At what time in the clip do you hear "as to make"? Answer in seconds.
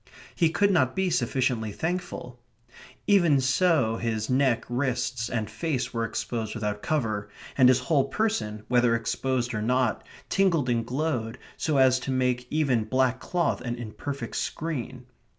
11.77-12.47